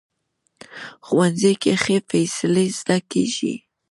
[1.05, 3.53] ښوونځی کې ښې فیصلې زده کېږي